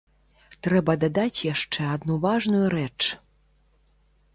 [0.67, 2.95] Трэба дадаць яшчэ адну важную рэч.